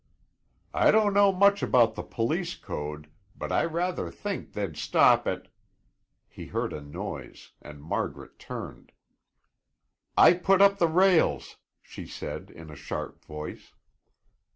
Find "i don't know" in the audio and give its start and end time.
0.73-1.31